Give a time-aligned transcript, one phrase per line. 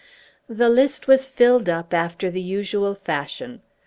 [0.49, 3.61] The list was filled up after the usual fashion.